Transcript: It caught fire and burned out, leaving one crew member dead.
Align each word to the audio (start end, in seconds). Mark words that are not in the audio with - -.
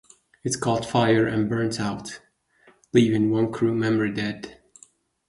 It 0.43 0.59
caught 0.59 0.83
fire 0.83 1.27
and 1.27 1.47
burned 1.47 1.79
out, 1.79 2.21
leaving 2.91 3.29
one 3.29 3.51
crew 3.51 3.75
member 3.75 4.09
dead. 4.09 4.59